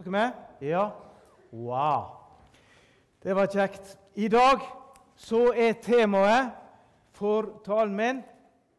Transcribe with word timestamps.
dere 0.00 0.10
med? 0.10 0.32
Ja? 0.60 0.90
Wow. 1.52 2.16
Det 3.22 3.36
var 3.36 3.46
kjekt. 3.46 3.98
I 4.14 4.28
dag 4.28 4.62
så 5.16 5.50
er 5.52 5.76
temaet 5.82 6.54
for 7.12 7.60
talen 7.64 7.96
min 7.96 8.22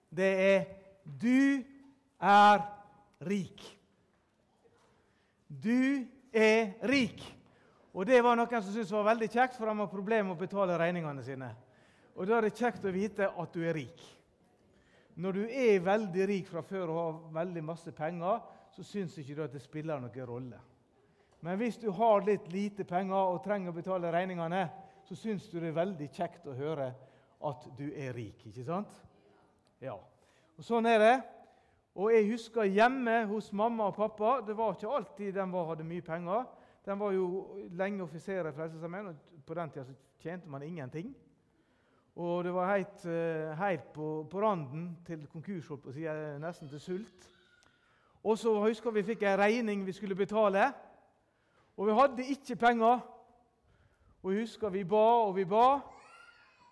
det 0.10 0.32
er 0.56 0.66
'Du 1.06 1.64
er 2.20 2.60
rik'. 3.22 3.78
Du 5.48 6.06
er 6.34 6.74
rik. 6.84 7.38
Og 7.94 8.06
Det 8.06 8.24
var 8.24 8.36
noen 8.36 8.62
som 8.64 8.74
syntes 8.74 8.92
var 8.92 9.04
veldig 9.04 9.30
kjekt, 9.30 9.58
for 9.58 9.66
de 9.66 9.78
har 9.78 9.88
problemer 9.88 10.24
med 10.24 10.36
å 10.38 10.40
betale 10.40 10.78
regningene 10.78 11.24
sine. 11.24 11.56
Og 12.16 12.28
Da 12.28 12.38
er 12.38 12.42
det 12.42 12.56
kjekt 12.56 12.86
å 12.86 12.92
vite 12.92 13.30
at 13.30 13.54
du 13.54 13.64
er 13.64 13.74
rik. 13.74 14.02
Når 15.16 15.32
du 15.32 15.48
er 15.50 15.80
veldig 15.80 16.28
rik 16.28 16.48
fra 16.48 16.62
før 16.62 16.90
og 16.90 17.00
har 17.04 17.46
veldig 17.46 17.64
masse 17.64 17.92
penger, 17.92 18.40
så 18.72 18.84
syns 18.84 19.18
ikke 19.18 19.36
du 19.36 19.44
at 19.44 19.54
det 19.54 19.62
spiller 19.62 20.00
noen 20.00 20.28
rolle. 20.28 20.60
Men 21.42 21.58
hvis 21.58 21.78
du 21.82 21.90
har 21.98 22.22
litt 22.26 22.48
lite 22.54 22.86
penger 22.86 23.34
og 23.34 23.42
trenger 23.46 23.72
å 23.72 23.76
betale 23.76 24.12
regningene, 24.14 24.68
så 25.04 25.18
syns 25.18 25.48
du 25.50 25.58
det 25.60 25.72
er 25.72 25.80
veldig 25.80 26.10
kjekt 26.14 26.46
å 26.48 26.56
høre 26.58 26.92
at 27.50 27.66
du 27.78 27.88
er 27.90 28.14
rik. 28.14 28.46
ikke 28.46 28.66
sant? 28.66 28.94
Ja. 29.82 29.98
Og 30.58 30.66
Sånn 30.66 30.86
er 30.86 31.00
det. 31.02 31.16
Og 31.98 32.14
jeg 32.14 32.30
husker 32.30 32.70
hjemme 32.70 33.24
hos 33.28 33.50
mamma 33.52 33.90
og 33.90 33.98
pappa 33.98 34.38
Det 34.48 34.54
var 34.56 34.78
ikke 34.78 34.94
alltid 34.96 35.34
de 35.36 35.48
hadde 35.52 35.88
mye 35.88 36.06
penger. 36.06 36.46
De 36.86 36.96
var 37.00 37.12
jo 37.12 37.26
lenge 37.78 38.06
offiserer 38.06 38.50
i 38.50 38.56
Frelsesarmeen, 38.56 39.12
og 39.12 39.44
på 39.46 39.58
den 39.58 39.74
tida 39.74 39.98
tjente 40.22 40.50
man 40.50 40.64
ingenting. 40.64 41.12
Og 42.16 42.44
det 42.44 42.54
var 42.54 42.72
helt, 42.76 43.06
eh, 43.06 43.52
helt 43.58 43.94
på, 43.94 44.28
på, 44.30 44.42
randen 44.42 44.98
til 45.06 45.28
konkurs, 45.28 45.68
holdt 45.68 45.84
på 45.84 45.90
å 45.90 45.94
si, 45.94 46.06
eh, 46.06 46.40
nesten 46.42 46.70
til 46.70 46.80
sult. 46.80 47.28
Og 48.24 48.38
så 48.38 48.54
husker 48.66 48.92
vi 48.92 49.04
fikk 49.04 49.24
en 49.24 49.40
regning 49.40 49.86
vi 49.86 49.94
skulle 49.96 50.16
betale. 50.16 50.72
Og 51.82 51.88
vi 51.88 51.94
hadde 51.98 52.26
ikke 52.30 52.56
penger. 52.62 53.00
Og 54.22 54.34
jeg 54.34 54.44
husker 54.44 54.70
vi 54.70 54.84
ba 54.86 55.06
og 55.26 55.32
vi 55.36 55.48
ba. 55.50 55.80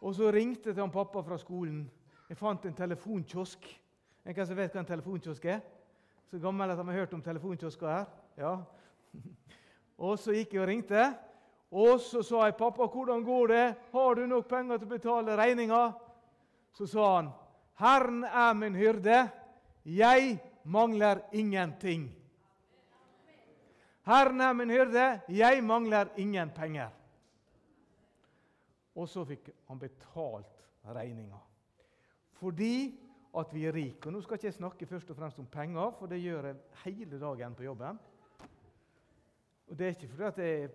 Og 0.05 0.13
så 0.15 0.29
ringte 0.31 0.69
til 0.69 0.83
han 0.83 0.91
pappa 0.93 1.23
fra 1.25 1.37
skolen. 1.41 1.79
Jeg 2.29 2.37
fant 2.37 2.65
en 2.65 2.75
telefonkiosk. 2.77 3.65
En 4.25 4.37
som 4.37 4.57
vet 4.57 4.75
hva 4.75 4.83
en 4.83 4.91
telefonkiosk 4.91 5.47
er? 5.49 5.63
Så 6.29 6.37
gammel 6.37 6.69
at 6.69 6.77
de 6.77 6.85
har 6.85 6.99
hørt 6.99 7.15
om 7.17 7.23
telefonkiosker 7.25 7.89
her. 7.89 8.05
Ja. 8.37 8.53
Og 10.05 10.19
så 10.21 10.37
gikk 10.37 10.53
jeg 10.53 10.61
og 10.61 10.69
ringte. 10.69 11.07
Og 11.71 11.99
så 11.99 12.21
sa 12.21 12.45
jeg, 12.45 12.55
'Pappa, 12.55 12.85
hvordan 12.85 13.23
går 13.23 13.47
det? 13.47 13.75
Har 13.91 14.13
du 14.13 14.25
nok 14.25 14.47
penger 14.47 14.77
til 14.77 14.87
å 14.87 14.89
betale 14.89 15.35
regninga?' 15.37 15.93
Så 16.73 16.85
sa 16.85 17.15
han, 17.15 17.29
'Herren 17.79 18.23
er 18.23 18.53
min 18.53 18.75
hyrde. 18.75 19.29
Jeg 19.85 20.39
mangler 20.63 21.19
ingenting.' 21.33 22.18
Herren 24.09 24.41
er 24.41 24.55
min 24.57 24.71
hyrde, 24.73 25.03
jeg 25.29 25.61
mangler 25.63 26.09
ingen 26.17 26.49
penger. 26.49 26.89
Og 28.97 29.05
så 29.09 29.21
fikk 29.29 29.51
han 29.67 29.79
betalt 29.79 30.63
regninga. 30.95 31.37
Fordi 32.39 32.97
at 33.37 33.53
vi 33.53 33.67
er 33.69 33.75
rike. 33.75 34.07
Og 34.07 34.15
Nå 34.15 34.21
skal 34.25 34.39
ikke 34.39 34.49
jeg 34.49 34.57
snakke 34.57 34.89
først 34.89 35.11
og 35.13 35.19
fremst 35.19 35.39
om 35.39 35.45
penger, 35.45 35.93
for 35.99 36.09
det 36.09 36.21
gjør 36.23 36.49
jeg 36.49 36.57
hele 36.85 37.19
dagen 37.21 37.55
på 37.55 37.63
jobben. 37.63 37.99
Og 39.69 39.77
Det 39.77 39.85
er 39.85 39.89
ikke 39.93 40.07
fordi 40.07 40.23
at 40.23 40.37
jeg 40.37 40.69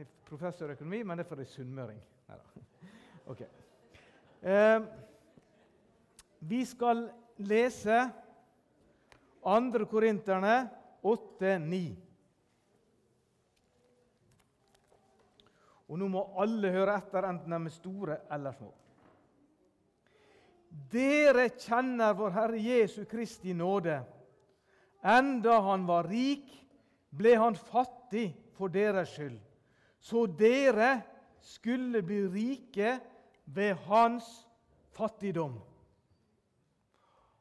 er 0.00 0.04
professor 0.24 0.68
i 0.68 0.72
økonomi, 0.72 1.02
men 1.02 1.18
det 1.18 1.24
er 1.24 1.28
fordi 1.28 1.44
jeg 1.44 1.48
er 1.48 1.52
sunnmøring. 1.52 2.00
Okay. 3.26 3.46
Eh, 4.42 4.80
vi 6.40 6.64
skal 6.64 7.10
lese 7.36 8.10
2. 9.44 9.84
Korinterne 9.90 10.70
8-9. 11.04 12.09
Og 15.90 15.98
nå 15.98 16.06
må 16.06 16.22
alle 16.38 16.70
høre 16.70 16.94
etter, 17.00 17.26
enten 17.26 17.50
de 17.50 17.58
er 17.66 17.74
store 17.74 18.20
eller 18.30 18.54
små. 18.54 18.70
Dere 20.90 21.48
kjenner 21.58 22.14
vår 22.14 22.34
Herre 22.36 22.60
Jesu 22.62 23.02
Kristi 23.10 23.54
nåde. 23.58 23.96
Enda 25.02 25.56
han 25.66 25.86
var 25.88 26.06
rik, 26.06 26.46
ble 27.10 27.34
han 27.34 27.56
fattig 27.58 28.28
for 28.54 28.70
deres 28.70 29.10
skyld, 29.16 29.38
så 29.98 30.28
dere 30.30 31.00
skulle 31.42 32.04
bli 32.06 32.20
rike 32.30 32.92
ved 33.50 33.80
hans 33.88 34.28
fattigdom. 34.94 35.56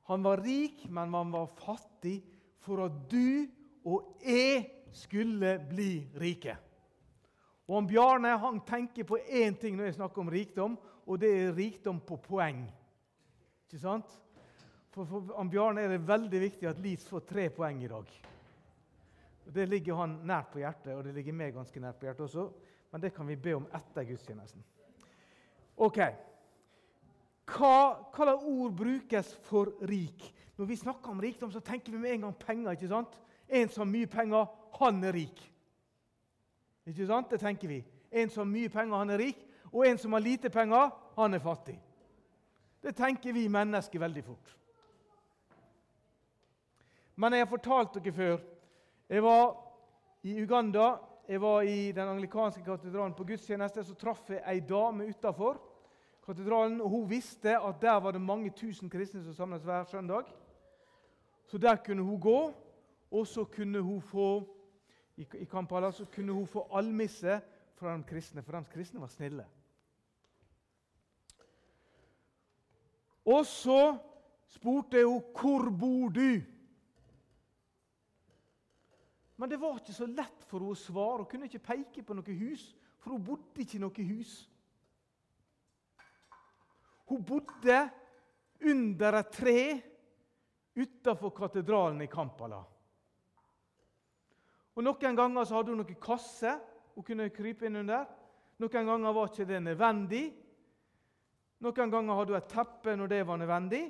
Han 0.10 0.26
var 0.26 0.42
rik, 0.42 0.88
men 0.90 1.14
han 1.14 1.36
var 1.36 1.52
fattig 1.60 2.18
for 2.66 2.88
at 2.88 2.98
du 3.12 3.46
og 3.86 4.18
jeg 4.26 4.66
skulle 4.96 5.54
bli 5.70 5.92
rike. 6.18 6.56
Og 7.70 7.76
han 7.76 7.88
Bjarne 7.88 8.32
han 8.42 8.64
tenker 8.66 9.06
på 9.06 9.20
én 9.30 9.54
ting 9.62 9.76
når 9.78 9.92
jeg 9.92 10.00
snakker 10.00 10.24
om 10.24 10.32
rikdom, 10.34 10.78
og 11.06 11.20
det 11.22 11.30
er 11.30 11.54
rikdom 11.54 12.00
på 12.02 12.18
poeng. 12.18 12.64
Ikke 13.68 13.82
sant? 13.82 14.16
For, 14.90 15.06
for 15.06 15.36
han 15.38 15.52
Bjarne 15.54 15.84
er 15.86 15.94
det 15.94 16.08
veldig 16.08 16.42
viktig 16.42 16.70
at 16.70 16.82
Leeds 16.82 17.06
får 17.12 17.28
tre 17.30 17.46
poeng 17.54 17.84
i 17.86 17.92
dag. 17.92 18.10
Det 19.54 19.68
ligger 19.70 20.02
han 20.02 20.18
nært 20.26 20.50
på 20.54 20.64
hjertet, 20.64 20.96
og 20.96 21.04
det 21.06 21.14
ligger 21.14 21.38
meg 21.38 21.54
ganske 21.54 21.82
nært 21.82 22.02
på 22.02 22.10
hjertet 22.10 22.26
også. 22.26 22.48
Men 22.90 23.06
det 23.06 23.14
kan 23.14 23.30
vi 23.30 23.38
be 23.38 23.54
om 23.60 23.70
etter 23.78 24.08
gudstjenesten. 24.10 24.66
Ok. 25.78 26.02
Hva, 27.54 27.78
hva 28.14 28.34
ord 28.34 28.74
brukes 28.78 29.30
for 29.46 29.76
rik? 29.90 30.26
Når 30.58 30.70
vi 30.70 30.82
snakker 30.82 31.14
om 31.14 31.22
rikdom, 31.22 31.54
så 31.54 31.62
tenker 31.66 31.94
vi 31.94 32.02
med 32.02 32.18
en 32.18 32.28
gang 32.28 32.36
penger. 32.42 32.74
ikke 32.74 32.90
sant? 32.90 33.22
En 33.46 33.70
som 33.70 33.86
har 33.86 33.94
mye 33.94 34.10
penger, 34.10 34.50
han 34.82 35.04
er 35.06 35.18
rik. 35.22 35.46
Ikke 36.88 37.08
sant? 37.08 37.30
Det 37.32 37.40
tenker 37.40 37.68
vi. 37.68 37.84
En 38.12 38.30
som 38.30 38.46
har 38.48 38.54
mye 38.54 38.70
penger, 38.70 38.98
han 38.98 39.10
er 39.10 39.22
rik. 39.22 39.46
Og 39.72 39.86
en 39.88 39.98
som 39.98 40.14
har 40.14 40.24
lite 40.24 40.50
penger, 40.50 40.90
han 41.16 41.34
er 41.34 41.44
fattig. 41.44 41.78
Det 42.82 42.96
tenker 42.96 43.34
vi 43.34 43.50
mennesker 43.52 44.00
veldig 44.00 44.24
fort. 44.24 44.56
Men 47.20 47.36
jeg 47.36 47.44
har 47.44 47.52
fortalt 47.52 47.98
dere 48.00 48.16
før 48.16 48.38
Jeg 49.10 49.24
var 49.24 49.56
i 50.24 50.42
Uganda. 50.42 50.98
Jeg 51.28 51.42
var 51.42 51.62
i 51.62 51.92
den 51.92 52.08
anglikanske 52.08 52.64
katedralen 52.64 53.14
på 53.14 53.24
gudstjeneste. 53.24 53.84
Så 53.84 53.96
traff 53.96 54.30
jeg 54.30 54.44
ei 54.46 54.60
dame 54.60 55.10
utafor 55.10 55.60
katedralen. 56.26 56.82
og 56.82 56.90
Hun 56.90 57.10
visste 57.10 57.58
at 57.58 57.82
der 57.82 58.00
var 58.00 58.12
det 58.12 58.22
mange 58.22 58.50
tusen 58.50 58.90
kristne 58.90 59.24
som 59.24 59.34
samles 59.34 59.64
hver 59.64 59.84
søndag. 59.84 60.24
Så 61.46 61.58
der 61.58 61.76
kunne 61.76 62.04
hun 62.04 62.20
gå, 62.20 62.54
og 63.12 63.28
så 63.28 63.44
kunne 63.44 63.82
hun 63.82 64.02
få 64.02 64.46
i, 65.20 65.28
i 65.38 65.46
Kampala 65.46 65.92
så 65.92 66.06
kunne 66.06 66.32
hun 66.32 66.48
få 66.48 66.68
almisse 66.72 67.42
fra 67.76 67.96
de 67.98 68.04
kristne, 68.08 68.44
for 68.44 68.56
de 68.56 68.72
kristne 68.72 69.02
var 69.02 69.12
snille. 69.12 69.46
Og 73.26 73.46
så 73.46 73.98
spurte 74.48 75.04
hun 75.06 75.22
'Hvor 75.22 75.70
bor 75.80 76.10
du?' 76.10 76.42
Men 79.38 79.50
det 79.50 79.60
var 79.60 79.78
ikke 79.78 79.94
så 79.94 80.06
lett 80.06 80.44
for 80.44 80.60
henne 80.60 80.72
å 80.72 80.76
svare. 80.76 81.18
Hun 81.18 81.26
kunne 81.26 81.46
ikke 81.48 81.60
peke 81.64 82.04
på 82.04 82.14
noe 82.14 82.34
hus, 82.40 82.76
for 83.00 83.12
hun 83.12 83.24
bodde 83.24 83.62
ikke 83.62 83.78
i 83.78 83.80
noe 83.80 84.04
hus. 84.04 84.50
Hun 87.08 87.24
bodde 87.24 87.90
under 88.62 89.14
et 89.14 89.32
tre 89.32 89.82
utafor 90.76 91.30
katedralen 91.30 92.02
i 92.02 92.08
Kampala. 92.12 92.60
Og 94.80 94.84
Noen 94.86 95.16
ganger 95.18 95.44
så 95.44 95.58
hadde 95.58 95.74
hun 95.74 95.82
noen 95.82 95.98
kasse 96.00 96.54
hun 96.96 97.04
kunne 97.04 97.26
krype 97.36 97.68
inn 97.68 97.82
under. 97.82 98.06
Noen 98.64 98.88
ganger 98.88 99.16
var 99.16 99.28
ikke 99.28 99.48
det 99.50 99.58
nødvendig. 99.60 100.22
Noen 101.60 101.92
ganger 101.92 102.16
hadde 102.16 102.32
hun 102.32 102.38
et 102.40 102.54
teppe 102.54 102.94
når 102.96 103.12
det 103.12 103.18
var 103.28 103.42
nødvendig. 103.42 103.82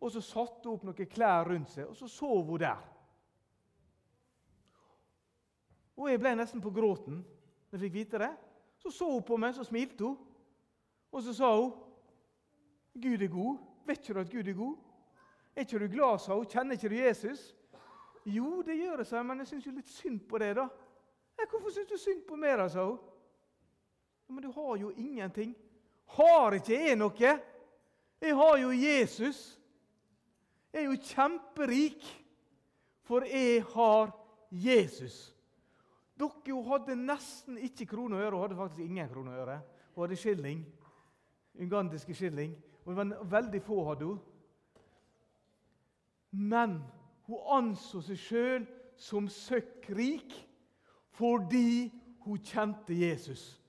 Og 0.00 0.14
så 0.14 0.22
satte 0.24 0.64
hun 0.64 0.78
opp 0.78 0.86
noen 0.88 1.10
klær 1.12 1.50
rundt 1.50 1.74
seg, 1.74 1.90
og 1.90 1.98
så 1.98 2.08
sov 2.08 2.48
hun 2.48 2.62
der. 2.62 2.80
Og 5.98 6.08
Jeg 6.08 6.22
ble 6.22 6.32
nesten 6.38 6.64
på 6.64 6.72
gråten 6.72 7.20
da 7.68 7.76
jeg 7.76 7.84
fikk 7.84 7.96
vite 7.98 8.22
det. 8.24 8.32
Så 8.80 8.94
så 8.94 9.10
hun 9.12 9.28
på 9.28 9.36
meg, 9.36 9.52
så 9.52 9.68
smilte 9.68 10.06
hun. 10.06 10.16
Og 11.12 11.22
så 11.28 11.36
sa 11.36 11.52
hun, 11.58 11.74
'Gud 12.96 13.20
er 13.20 13.28
god. 13.28 13.58
Vet 13.84 14.00
ikke 14.00 14.14
du 14.14 14.20
at 14.20 14.32
Gud 14.32 14.48
er 14.48 14.56
god?' 14.56 14.78
'Er 15.56 15.60
ikke 15.60 15.78
du 15.78 15.88
glad?' 15.92 16.20
sa 16.20 16.34
hun. 16.34 16.46
'Kjenner 16.46 16.72
ikke 16.72 16.88
du 16.88 16.94
Jesus?' 16.94 17.57
Jo, 18.28 18.62
det 18.62 18.76
gjør 18.76 19.00
det, 19.00 19.06
sa 19.08 19.16
jeg, 19.16 19.26
men 19.26 19.42
jeg 19.42 19.50
syns 19.52 19.66
jo 19.66 19.72
litt 19.72 19.90
synd 19.92 20.20
på 20.28 20.38
det, 20.38 20.54
da. 20.56 20.68
'Hvorfor 21.38 21.70
syns 21.70 21.88
du 21.88 21.96
synd 21.96 22.22
på 22.28 22.36
meg, 22.36 22.58
da?' 22.58 22.68
sa 22.68 22.84
hun. 22.84 22.98
'Men 24.28 24.42
du 24.42 24.50
har 24.52 24.76
jo 24.76 24.90
ingenting.' 24.90 25.56
'Har 26.06 26.52
ikke 26.52 26.74
jeg 26.74 26.96
noe? 26.96 27.40
Jeg 28.20 28.34
har 28.34 28.56
jo 28.58 28.70
Jesus.' 28.70 29.58
'Jeg 30.72 30.84
er 30.84 30.90
jo 30.90 30.96
kjemperik, 31.02 32.24
for 33.02 33.24
jeg 33.24 33.62
har 33.62 34.12
Jesus.' 34.50 35.34
Dere 36.18 36.48
jo 36.48 36.62
hadde 36.62 36.96
nesten 36.96 37.58
ikke 37.58 37.86
kroner 37.86 38.16
og 38.18 38.22
øre. 38.22 38.34
og 38.34 38.42
hadde 38.42 38.56
faktisk 38.56 38.80
ingen 38.80 39.08
kroner 39.08 39.32
og 39.32 39.48
øre. 39.48 39.60
Hun 39.94 40.02
hadde 40.02 40.16
skilling. 40.16 40.66
Ugandiske 41.54 42.14
skilling. 42.14 42.56
Og 42.84 42.96
veldig 43.30 43.62
få 43.62 43.84
hadde 43.88 44.04
hun. 44.04 44.20
Men 46.30 46.82
hun 47.28 47.48
anså 47.58 48.00
seg 48.04 48.20
sjøl 48.20 48.68
som 48.96 49.28
søkkrik. 49.28 50.44
fordi 51.18 51.90
hun 52.22 52.38
kjente 52.38 52.94
Jesus. 52.94 53.60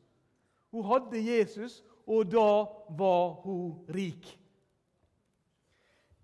Hun 0.72 0.86
hadde 0.86 1.18
Jesus, 1.18 1.84
og 2.06 2.28
da 2.30 2.66
var 2.94 3.42
hun 3.42 3.80
rik. 3.90 4.28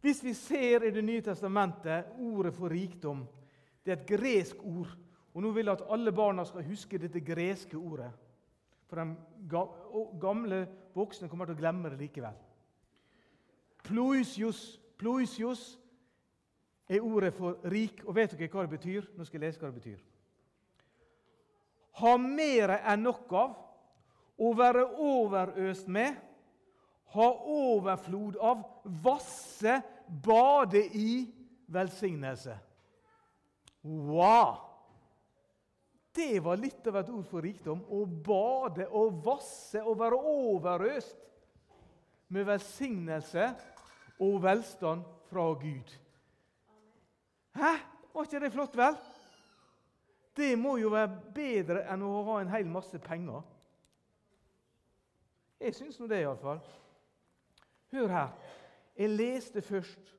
Hvis 0.01 0.23
vi 0.23 0.33
ser 0.33 0.83
i 0.83 0.91
Det 0.91 1.03
nye 1.03 1.21
testamentet 1.21 2.05
ordet 2.19 2.53
for 2.53 2.69
rikdom, 2.69 3.25
det 3.85 3.91
er 3.91 3.97
et 3.97 4.07
gresk 4.07 4.55
ord. 4.63 4.97
Og 5.33 5.41
Nå 5.41 5.51
vil 5.51 5.65
jeg 5.65 5.73
at 5.73 5.87
alle 5.89 6.11
barna 6.11 6.45
skal 6.45 6.63
huske 6.63 6.97
dette 6.97 7.19
greske 7.19 7.77
ordet. 7.77 8.11
For 8.85 8.95
de 8.95 9.15
gamle 10.21 10.67
voksne 10.93 11.29
kommer 11.29 11.45
til 11.45 11.55
å 11.55 11.57
glemme 11.57 11.89
det 11.89 11.97
likevel. 11.99 12.35
Ploisios, 13.83 14.79
ploisios 14.97 15.79
er 16.87 17.03
ordet 17.03 17.33
for 17.33 17.57
rik. 17.71 18.03
Og 18.05 18.15
vet 18.15 18.35
dere 18.37 18.51
hva 18.51 18.65
det 18.65 18.75
betyr? 18.77 19.07
Nå 19.15 19.25
skal 19.25 19.39
jeg 19.39 19.47
lese 19.47 19.61
hva 19.61 19.71
det 19.71 19.79
betyr. 19.81 20.03
Ha 22.01 22.17
mer 22.19 22.75
enn 22.81 23.05
nok 23.05 23.33
av, 23.39 23.55
å 24.35 24.51
være 24.51 24.83
overøst 24.99 25.87
med, 25.87 26.17
ha 27.15 27.27
overflod 27.55 28.35
av, 28.43 28.65
vasse, 28.83 29.77
bade 30.05 30.81
i 30.99 31.23
velsignelse. 31.71 32.57
Wow! 33.85 34.57
Det 36.15 36.39
var 36.43 36.59
litt 36.59 36.87
av 36.87 36.99
et 36.99 37.11
ord 37.11 37.25
for 37.27 37.43
rikdom. 37.43 37.81
Å 37.91 38.03
bade 38.07 38.87
og 38.95 39.19
vasse 39.23 39.81
og 39.83 39.97
være 39.99 40.19
overøst 40.19 41.17
med 42.31 42.47
velsignelse 42.47 43.49
og 44.23 44.37
velstand 44.43 45.03
fra 45.29 45.49
Gud. 45.59 45.91
Hæ? 47.55 47.73
Var 48.13 48.23
ikke 48.23 48.39
det 48.39 48.51
flott, 48.53 48.77
vel? 48.77 48.97
Det 50.35 50.57
må 50.59 50.77
jo 50.77 50.91
være 50.91 51.11
bedre 51.35 51.83
enn 51.91 52.03
å 52.03 52.23
ha 52.27 52.39
en 52.41 52.51
hel 52.51 52.67
masse 52.67 52.99
penger. 52.99 53.43
Jeg 55.59 55.75
syns 55.77 55.99
nå 55.99 56.07
det, 56.11 56.21
iallfall. 56.23 56.59
Hør 57.95 58.11
her. 58.11 58.33
Jeg 58.95 59.15
leste 59.15 59.63
først 59.63 60.11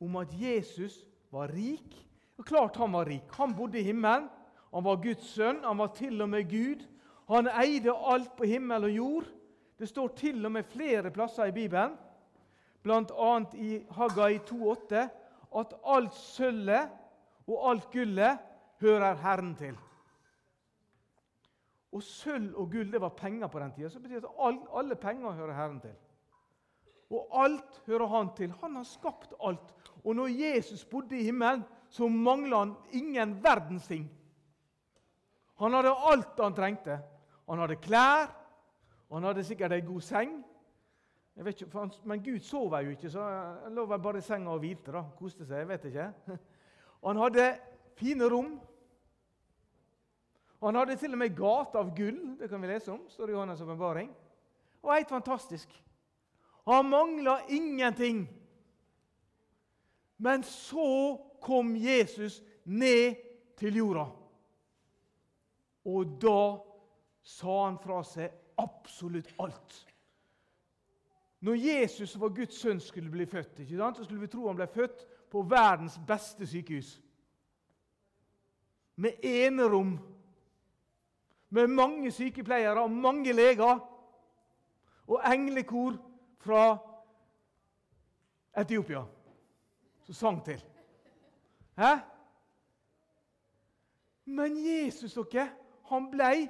om 0.00 0.16
at 0.20 0.32
Jesus 0.36 1.02
var 1.32 1.52
rik. 1.52 1.96
Og 2.40 2.46
klart 2.48 2.78
han 2.80 2.92
var 2.96 3.08
rik. 3.08 3.28
Han 3.36 3.52
bodde 3.56 3.80
i 3.80 3.84
himmelen. 3.84 4.30
Han 4.72 4.84
var 4.84 5.02
Guds 5.02 5.28
sønn. 5.34 5.60
Han 5.64 5.78
var 5.78 5.92
til 5.96 6.20
og 6.24 6.32
med 6.32 6.48
Gud. 6.48 6.86
Han 7.28 7.50
eide 7.60 7.92
alt 7.92 8.32
på 8.36 8.48
himmel 8.48 8.88
og 8.88 8.96
jord. 8.96 9.28
Det 9.80 9.88
står 9.88 10.08
til 10.16 10.44
og 10.44 10.52
med 10.52 10.64
flere 10.64 11.10
plasser 11.10 11.48
i 11.48 11.52
Bibelen, 11.56 11.94
bl.a. 12.82 13.30
i 13.56 13.78
Haggai 13.96 14.38
2,8, 14.44 15.06
at 15.58 15.72
alt 15.84 16.14
sølvet 16.14 16.90
og 17.50 17.70
alt 17.70 17.88
gullet 17.90 18.38
hører 18.80 19.14
Herren 19.22 19.54
til. 19.58 19.78
Og 21.90 22.02
sølv 22.06 22.54
og 22.54 22.70
gull 22.70 22.92
det 22.92 23.00
var 23.02 23.16
penger 23.18 23.50
på 23.50 23.58
den 23.58 23.72
tida. 23.74 23.88
Så 23.90 24.00
betyr 24.00 24.20
det 24.22 24.30
at 24.30 24.68
alle 24.78 24.96
penger 24.96 25.32
hører 25.34 25.56
Herren 25.56 25.80
til. 25.82 25.96
Og 27.10 27.26
alt 27.44 27.82
hører 27.86 28.06
Han 28.06 28.34
til. 28.36 28.52
Han 28.60 28.76
har 28.76 28.82
skapt 28.86 29.34
alt. 29.42 29.74
Og 30.04 30.16
når 30.16 30.26
Jesus 30.26 30.84
bodde 30.84 31.18
i 31.18 31.24
himmelen, 31.24 31.64
så 31.88 32.08
mangla 32.08 32.58
han 32.58 32.76
ingen 32.92 33.44
verdens 33.44 33.86
ting. 33.86 34.10
Han 35.58 35.72
hadde 35.72 35.96
alt 36.12 36.40
han 36.40 36.54
trengte. 36.54 37.00
Han 37.48 37.58
hadde 37.58 37.76
klær, 37.76 38.30
han 39.10 39.24
hadde 39.26 39.44
sikkert 39.44 39.72
ei 39.72 39.82
god 39.82 40.00
seng. 40.00 40.44
Ikke, 41.40 41.66
han, 41.72 41.92
men 42.04 42.20
Gud 42.20 42.42
sov 42.44 42.74
jo 42.84 42.90
ikke, 42.92 43.10
så 43.10 43.24
han 43.64 43.76
lå 43.76 43.86
vel 43.88 44.00
bare 44.02 44.20
i 44.20 44.24
senga 44.24 44.52
og 44.52 44.60
hvilte. 44.60 44.92
da, 44.92 45.04
Koste 45.16 45.46
seg. 45.46 45.62
jeg 45.62 45.68
vet 45.70 45.86
ikke. 45.88 46.08
Han 47.06 47.16
hadde 47.16 47.46
fine 47.96 48.26
rom. 48.28 48.58
Han 50.60 50.76
hadde 50.76 50.98
til 51.00 51.16
og 51.16 51.22
med 51.22 51.32
gate 51.32 51.80
av 51.80 51.94
gull. 51.96 52.18
Det 52.36 52.50
kan 52.50 52.60
vi 52.60 52.68
lese 52.68 52.92
om. 52.92 53.06
står 53.08 53.30
i 53.30 53.32
Johannes' 53.32 53.62
åpenbaring. 53.64 54.10
Og 54.82 54.92
helt 54.92 55.08
fantastisk. 55.08 55.72
Han 56.68 56.90
mangla 56.92 57.38
ingenting. 57.48 58.26
Men 60.18 60.42
så 60.44 61.16
kom 61.40 61.72
Jesus 61.76 62.42
ned 62.64 63.16
til 63.56 63.80
jorda. 63.80 64.04
Og 65.88 66.20
da 66.20 66.40
sa 67.24 67.62
han 67.64 67.80
fra 67.80 68.02
seg 68.04 68.34
absolutt 68.60 69.32
alt. 69.40 69.86
Når 71.40 71.54
Jesus 71.54 72.20
var 72.20 72.28
Guds 72.28 72.58
sønn 72.60 72.80
skulle 72.80 73.10
bli 73.10 73.26
født, 73.26 73.62
så 73.68 74.04
skulle 74.04 74.20
vi 74.20 74.28
tro 74.28 74.46
han 74.46 74.56
ble 74.56 74.66
født 74.66 75.06
på 75.30 75.42
verdens 75.42 75.96
beste 76.06 76.46
sykehus. 76.46 77.00
Med 78.96 79.12
enerom, 79.22 79.98
med 81.48 81.66
mange 81.66 82.10
sykepleiere 82.12 82.82
og 82.82 82.90
mange 82.90 83.32
leger, 83.32 83.78
og 85.06 85.20
englekor 85.32 85.96
fra 86.38 86.78
Etiopia 88.60 89.02
som 90.04 90.14
sang 90.14 90.44
til. 90.44 90.60
Hæ? 91.78 91.96
Men 94.24 94.56
Jesus 94.56 95.14
dere, 95.14 95.48
han 95.88 96.10
ble 96.10 96.48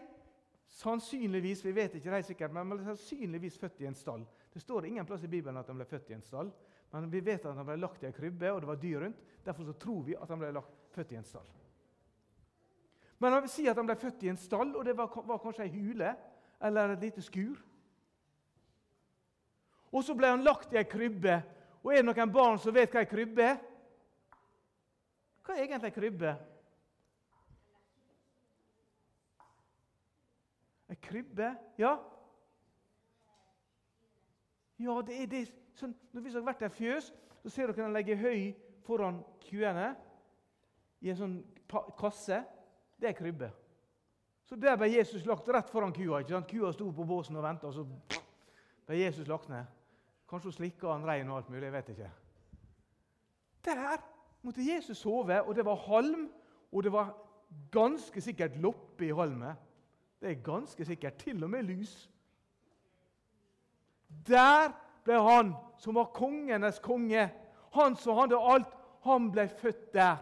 sannsynligvis 0.67 1.65
vi 1.65 1.73
vet 1.75 1.95
ikke 1.95 2.13
det 2.13 2.25
sikkert, 2.25 2.53
men 2.53 2.85
sannsynligvis 2.85 3.59
født 3.59 3.81
i 3.81 3.89
en 3.89 3.95
stall. 3.95 4.27
Det 4.53 4.61
står 4.61 4.87
ingen 4.87 5.07
plass 5.07 5.25
i 5.25 5.31
Bibelen 5.31 5.61
at 5.61 5.69
han 5.71 5.79
ble 5.79 5.87
født 5.87 6.11
i 6.11 6.17
en 6.17 6.27
stall, 6.27 6.51
men 6.91 7.11
vi 7.11 7.23
vet 7.23 7.45
at 7.47 7.55
han 7.55 7.67
ble 7.67 7.77
lagt 7.79 8.03
i 8.03 8.09
en 8.09 8.15
krybbe, 8.15 8.51
og 8.51 8.61
det 8.63 8.69
var 8.69 8.81
dyr 8.83 9.05
rundt. 9.05 9.23
Derfor 9.45 9.65
så 9.69 9.77
tror 9.79 10.03
vi 10.09 10.17
at 10.19 10.29
han 10.29 10.41
ble 10.41 10.51
lagt, 10.57 10.75
født 10.91 11.13
i 11.15 11.19
en 11.21 11.27
stall. 11.27 11.47
Men 13.21 13.37
han 13.37 13.45
vil 13.45 13.53
si 13.53 13.69
at 13.71 13.79
han 13.79 13.87
ble 13.87 13.99
født 14.01 14.25
i 14.25 14.33
en 14.33 14.41
stall, 14.41 14.75
og 14.75 14.85
det 14.85 14.97
var, 14.99 15.13
var 15.29 15.39
kanskje 15.43 15.69
ei 15.69 15.75
hule 15.75 16.15
eller 16.61 16.95
et 16.95 17.05
lite 17.05 17.23
skur. 17.23 17.61
Og 19.91 20.05
så 20.07 20.15
ble 20.19 20.31
han 20.33 20.45
lagt 20.47 20.73
i 20.75 20.81
ei 20.81 20.87
krybbe. 20.89 21.41
Og 21.83 21.93
er 21.93 22.03
det 22.03 22.09
noen 22.09 22.33
barn 22.33 22.59
som 22.63 22.75
vet 22.75 22.93
hva 22.93 23.03
ei 23.05 23.11
krybbe 23.11 23.45
er? 23.45 23.59
Hva 25.45 25.57
er 25.57 25.65
egentlig 25.65 25.91
ei 25.91 25.97
krybbe? 25.97 26.33
Ei 30.91 30.99
krybbe? 31.07 31.53
Ja? 31.81 31.95
Ja, 34.81 35.01
det 35.07 35.17
er 35.23 35.27
det. 35.31 35.43
Sånn, 35.77 35.93
hvis 36.13 36.33
dere 36.33 36.43
har 36.43 36.51
vært 36.51 36.65
i 36.65 36.69
et 36.69 36.77
fjøs, 36.77 37.11
så 37.43 37.53
ser 37.53 37.71
dere 37.71 37.87
han 37.87 37.97
legger 37.97 38.21
høy 38.21 38.51
foran 38.85 39.21
kuene 39.45 39.93
i 41.01 41.13
en 41.13 41.19
sånn 41.19 41.37
kasse. 41.99 42.41
Det 43.01 43.11
er 43.11 43.17
krybbe. 43.17 43.51
Så 44.49 44.57
Der 44.59 44.77
ble 44.77 44.89
Jesus 44.91 45.27
lagt 45.29 45.49
rett 45.49 45.71
foran 45.71 45.93
kua. 45.95 46.21
ikke 46.21 46.35
sant? 46.35 46.49
Kua 46.51 46.73
sto 46.73 46.91
på 46.93 47.07
båsen 47.07 47.37
og 47.39 47.45
venta, 47.45 47.69
og 47.69 47.75
så 47.75 47.85
ble 48.87 48.99
Jesus 48.99 49.29
lagt 49.29 49.49
ned. 49.49 49.69
Kanskje 50.29 50.51
hun 50.51 50.57
slikka 50.57 50.91
han 50.91 51.07
rein 51.07 51.31
og 51.31 51.37
alt 51.37 51.51
mulig. 51.51 51.69
jeg 51.69 51.73
vet 51.73 51.89
ikke. 51.89 52.11
Der 53.65 54.03
måtte 54.43 54.65
Jesus 54.65 54.99
sove, 54.99 55.43
og 55.43 55.55
det 55.55 55.65
var 55.65 55.77
halm, 55.77 56.31
og 56.73 56.83
det 56.83 56.93
var 56.93 57.15
ganske 57.71 58.21
sikkert 58.21 58.57
loppe 58.57 59.07
i 59.07 59.15
halmet. 59.15 59.57
Det 60.21 60.31
er 60.31 60.43
ganske 60.43 60.85
sikkert. 60.85 61.17
Til 61.19 61.45
og 61.45 61.51
med 61.51 61.63
lys. 61.63 62.11
Der 64.27 64.73
ble 65.05 65.21
han 65.25 65.55
som 65.81 65.97
var 65.97 66.13
kongenes 66.15 66.79
konge, 66.83 67.29
han 67.73 67.97
som 67.97 68.19
hadde 68.19 68.39
alt, 68.39 68.73
han 69.07 69.31
ble 69.33 69.47
født 69.49 69.93
der. 69.95 70.19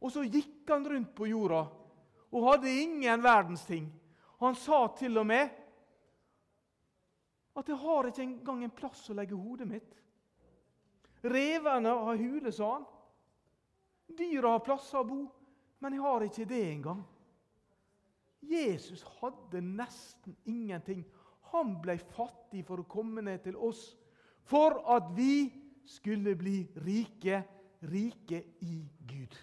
Og 0.00 0.12
så 0.14 0.24
gikk 0.24 0.68
han 0.70 0.86
rundt 0.88 1.14
på 1.16 1.28
jorda 1.28 1.66
og 2.28 2.44
hadde 2.44 2.72
ingen 2.82 3.22
verdens 3.24 3.64
ting. 3.66 3.88
Han 4.38 4.54
sa 4.54 4.86
til 4.96 5.18
og 5.18 5.26
med 5.26 5.48
at 7.56 7.68
'jeg 7.68 7.76
har 7.76 8.06
ikke 8.06 8.22
engang 8.22 8.64
en 8.64 8.70
plass 8.70 9.10
å 9.10 9.14
legge 9.14 9.34
hodet 9.34 9.66
mitt'. 9.68 9.98
Revene 11.24 11.88
har 11.88 12.16
hule, 12.16 12.52
sa 12.52 12.72
han. 12.72 12.84
Dyra 14.16 14.50
har 14.54 14.64
plasser 14.64 14.98
å 14.98 15.04
bo, 15.04 15.32
men 15.80 15.92
jeg 15.92 16.02
har 16.02 16.20
ikke 16.20 16.48
det 16.48 16.62
engang. 16.72 17.02
Jesus 18.42 19.02
hadde 19.02 19.60
nesten 19.60 20.36
ingenting. 20.46 21.04
Han 21.52 21.76
ble 21.82 21.96
fattig 22.12 22.64
for 22.68 22.82
å 22.82 22.88
komme 22.90 23.24
ned 23.24 23.42
til 23.46 23.56
oss, 23.56 23.82
for 24.48 24.80
at 24.94 25.10
vi 25.16 25.48
skulle 25.88 26.34
bli 26.36 26.60
rike, 26.84 27.42
rike 27.88 28.42
i 28.64 28.80
Gud. 29.08 29.36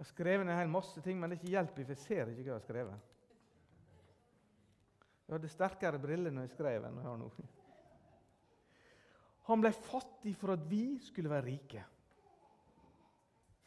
Jeg 0.00 0.06
har 0.06 0.08
skrevet 0.14 0.46
en 0.48 0.56
hel 0.56 0.70
masse 0.72 1.00
ting, 1.04 1.18
men 1.20 1.28
det 1.28 1.36
er 1.36 1.42
ikke 1.42 1.54
hjelp, 1.58 1.74
for 1.76 1.92
jeg 1.92 2.00
ser 2.00 2.30
ikke 2.32 2.40
hva 2.40 2.48
jeg 2.48 2.54
har 2.56 2.64
skrevet. 2.64 3.08
Jeg 5.26 5.36
hadde 5.36 5.50
sterkere 5.52 6.00
briller 6.02 6.32
når 6.34 6.48
jeg 6.48 6.54
skrev 6.56 6.86
enn 6.88 6.96
jeg 6.98 7.06
har 7.06 7.18
nå. 7.20 7.26
Han 9.50 9.60
ble 9.62 9.70
fattig 9.76 10.32
for 10.40 10.54
at 10.54 10.64
vi 10.70 10.84
skulle 11.04 11.30
være 11.30 11.46
rike. 11.46 11.84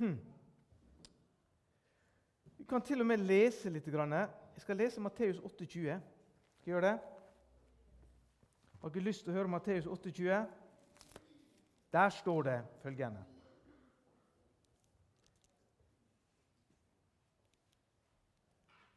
Hmm. 0.01 0.17
Vi 2.63 2.67
kan 2.67 2.82
til 2.82 3.01
og 3.01 3.08
med 3.08 3.17
lese 3.17 3.67
litt. 3.70 3.89
grann. 3.91 4.13
Jeg 4.13 4.62
skal 4.62 4.77
lese 4.77 5.01
Matteus 5.01 5.39
28. 5.39 5.67
Skal 5.67 6.72
jeg 6.72 6.72
gjøre 6.72 6.86
det? 6.86 7.00
Har 8.82 8.89
dere 8.89 9.03
lyst 9.03 9.25
til 9.25 9.34
å 9.34 9.36
høre 9.36 9.51
Matteus 9.51 9.86
28? 9.86 10.38
Der 11.91 12.10
står 12.10 12.41
det 12.48 12.55
følgende 12.82 13.25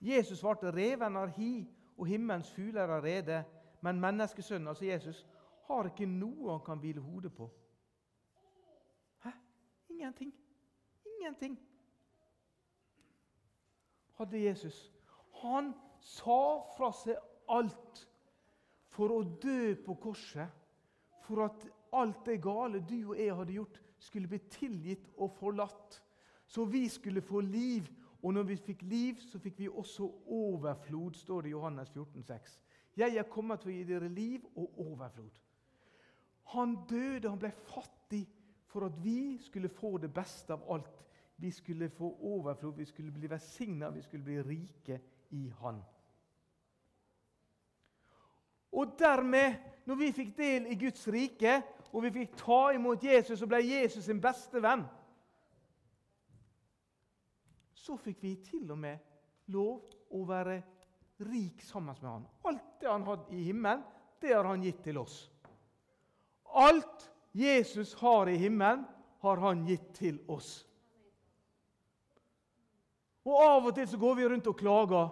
Jesus 0.00 0.38
svarte, 0.38 0.70
'Reven 0.70 1.14
har 1.14 1.26
hi, 1.26 1.66
og 1.96 2.06
himmelens 2.06 2.52
fugler 2.52 2.86
har 2.86 3.02
rede.' 3.02 3.44
'Men 3.82 4.00
menneskesønnen, 4.00 4.68
altså 4.68 4.84
Jesus, 4.84 5.26
har 5.66 5.84
ikke 5.84 6.06
noe 6.06 6.50
han 6.50 6.64
kan 6.66 6.78
hvile 6.78 7.00
hodet 7.00 7.34
på.' 7.34 7.50
Hæ? 9.24 9.30
Ingenting. 9.88 10.34
Ingenting 11.18 11.75
hadde 14.18 14.42
Jesus. 14.42 14.76
Han 15.42 15.72
sa 16.00 16.40
fra 16.76 16.90
seg 16.94 17.18
alt 17.52 18.02
for 18.96 19.12
å 19.12 19.22
dø 19.42 19.74
på 19.84 19.96
korset. 20.00 20.48
For 21.26 21.46
at 21.48 21.66
alt 21.96 22.24
det 22.26 22.38
gale 22.42 22.80
du 22.86 22.98
og 23.10 23.18
jeg 23.18 23.34
hadde 23.34 23.56
gjort, 23.56 23.80
skulle 23.98 24.30
bli 24.30 24.40
tilgitt 24.52 25.08
og 25.16 25.32
forlatt. 25.38 26.00
Så 26.46 26.64
vi 26.70 26.86
skulle 26.88 27.24
få 27.24 27.40
liv. 27.40 27.88
Og 28.22 28.34
når 28.34 28.46
vi 28.48 28.56
fikk 28.70 28.82
liv, 28.88 29.20
så 29.22 29.38
fikk 29.38 29.58
vi 29.60 29.68
også 29.68 30.06
overflod, 30.34 31.14
står 31.14 31.44
det 31.44 31.50
i 31.50 31.54
Johannes 31.54 31.90
14, 31.92 32.22
14,6. 32.22 32.56
Jeg 32.96 33.16
er 33.16 33.28
kommet 33.28 33.60
for 33.60 33.70
å 33.70 33.74
gi 33.74 33.84
dere 33.84 34.08
liv 34.08 34.44
og 34.56 34.78
overflod. 34.80 35.34
Han 36.54 36.78
døde, 36.88 37.28
han 37.28 37.40
ble 37.42 37.50
fattig 37.68 38.24
for 38.70 38.86
at 38.86 38.96
vi 39.02 39.36
skulle 39.42 39.68
få 39.68 39.96
det 39.98 40.10
beste 40.14 40.54
av 40.56 40.64
alt. 40.72 41.05
Vi 41.36 41.50
skulle 41.50 41.90
få 41.90 42.16
overflod, 42.20 42.76
vi 42.76 42.84
skulle 42.84 43.12
bli 43.12 43.28
velsigna, 43.30 43.90
vi 43.90 44.02
skulle 44.02 44.24
bli 44.24 44.42
rike 44.42 45.00
i 45.30 45.48
Han. 45.60 45.82
Og 48.72 48.98
dermed, 48.98 49.54
når 49.86 49.94
vi 49.94 50.12
fikk 50.12 50.36
del 50.36 50.66
i 50.66 50.76
Guds 50.76 51.08
rike, 51.08 51.62
og 51.92 52.02
vi 52.04 52.12
fikk 52.12 52.34
ta 52.36 52.60
imot 52.76 53.04
Jesus 53.04 53.42
og 53.42 53.48
ble 53.48 53.62
Jesus 53.64 54.04
sin 54.04 54.20
beste 54.20 54.60
venn, 54.62 54.82
så 57.72 57.96
fikk 57.96 58.22
vi 58.24 58.34
til 58.44 58.70
og 58.74 58.80
med 58.82 58.98
lov 59.54 59.86
å 60.12 60.24
være 60.28 60.58
rik 61.28 61.62
sammen 61.64 61.96
med 62.02 62.10
han. 62.10 62.26
Alt 62.50 62.80
det 62.82 62.90
han 62.90 63.06
hadde 63.06 63.36
i 63.36 63.46
himmelen, 63.46 63.84
det 64.20 64.34
har 64.34 64.48
han 64.48 64.64
gitt 64.64 64.82
til 64.84 64.98
oss. 65.00 65.16
Alt 66.56 67.10
Jesus 67.36 67.94
har 68.00 68.28
i 68.28 68.36
himmelen, 68.40 68.84
har 69.22 69.40
han 69.40 69.64
gitt 69.68 69.92
til 69.96 70.18
oss. 70.28 70.65
Og 73.26 73.42
Av 73.42 73.64
og 73.66 73.74
til 73.74 73.88
så 73.88 73.98
går 73.98 74.14
vi 74.14 74.28
rundt 74.28 74.46
og 74.46 74.56
klager. 74.56 75.08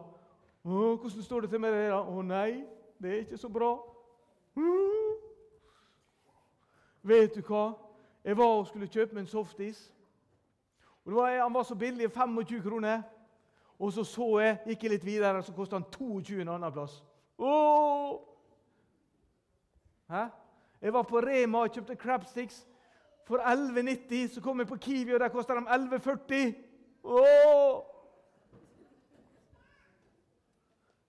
'Hvordan 0.62 1.22
står 1.22 1.40
det 1.40 1.50
til 1.50 1.60
med 1.60 1.72
det?' 1.72 1.92
'Å 1.92 2.22
nei, 2.22 2.64
det 3.02 3.10
er 3.10 3.16
ikke 3.16 3.36
så 3.36 3.48
bra.' 3.48 3.78
Mm. 4.54 5.18
Vet 7.02 7.34
du 7.34 7.40
hva? 7.40 7.72
Jeg 8.24 8.36
var 8.36 8.44
og 8.44 8.66
skulle 8.66 8.88
kjøpe 8.88 9.14
meg 9.14 9.20
en 9.20 9.26
softis. 9.26 9.92
Og 11.04 11.14
var, 11.14 11.42
Han 11.42 11.54
var 11.54 11.62
så 11.62 11.74
billig, 11.74 12.10
25 12.10 12.62
kroner. 12.62 13.02
Og 13.78 13.92
så 13.92 14.04
så 14.04 14.38
jeg, 14.38 14.58
gikk 14.66 14.82
jeg 14.82 14.90
litt 14.90 15.04
videre, 15.04 15.42
så 15.42 15.52
kosta 15.52 15.76
han 15.76 15.84
22 15.90 16.40
en 16.40 16.48
annen 16.48 16.72
plass. 16.72 17.02
Åh! 17.38 18.20
Hæ? 20.10 20.24
Jeg 20.80 20.92
var 20.92 21.02
på 21.02 21.20
Rema 21.20 21.58
og 21.58 21.72
kjøpte 21.72 21.96
crabsticks 21.96 22.66
for 23.24 23.38
11,90. 23.38 24.34
Så 24.34 24.40
kom 24.40 24.58
jeg 24.58 24.68
på 24.68 24.76
Kiwi, 24.76 25.14
og 25.14 25.20
der 25.20 25.28
kosta 25.28 25.54
de 25.54 25.60
11,40. 25.60 26.54
Åh! 27.04 27.93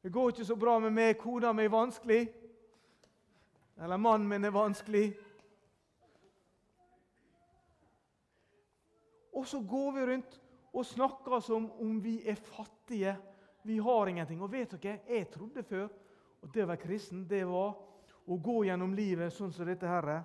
Det 0.06 0.10
går 0.10 0.30
ikke 0.30 0.46
så 0.46 0.56
bra 0.56 0.76
med 0.80 0.92
meg. 0.94 1.16
Kona 1.18 1.50
mi 1.50 1.64
er 1.66 1.72
vanskelig. 1.74 2.28
Eller 3.82 3.98
mannen 3.98 4.28
min 4.30 4.44
er 4.46 4.52
vanskelig. 4.54 5.08
Og 9.34 9.48
så 9.50 9.64
går 9.66 9.88
vi 9.96 10.04
rundt 10.06 10.36
og 10.74 10.86
snakker 10.86 11.40
som 11.42 11.66
om 11.82 11.96
vi 12.04 12.20
er 12.22 12.38
fattige. 12.38 13.16
Vi 13.64 13.80
har 13.82 14.12
ingenting. 14.12 14.44
Og 14.46 14.52
vet 14.52 14.76
dere, 14.78 15.00
jeg 15.10 15.32
trodde 15.34 15.64
før 15.66 15.88
at 15.90 16.54
det 16.54 16.68
å 16.68 16.70
være 16.70 16.84
kristen, 16.84 17.24
det 17.26 17.42
var 17.50 17.74
å 18.30 18.38
gå 18.38 18.60
gjennom 18.68 18.94
livet 18.94 19.34
sånn 19.34 19.56
som 19.58 19.66
dette 19.66 19.90
her. 19.90 20.20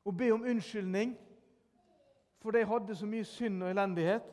Og 0.00 0.16
be 0.16 0.32
om 0.32 0.48
unnskyldning 0.48 1.12
fordi 2.40 2.64
jeg 2.64 2.70
hadde 2.72 2.96
så 2.96 3.10
mye 3.10 3.28
synd 3.28 3.68
og 3.68 3.74
elendighet. 3.74 4.32